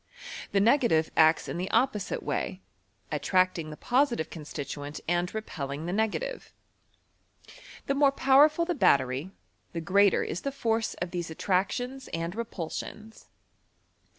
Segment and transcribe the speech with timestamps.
[0.51, 2.59] The negative acts in the oppo wte way,
[3.11, 6.51] attracting the positive constituent and re pelling the negative.
[7.85, 9.29] The more powerful the bat tery,
[9.73, 13.27] the greater is the force of these attractions aad repulsions.